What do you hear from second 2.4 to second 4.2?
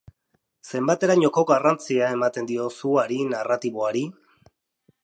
diozu hari narratiboari?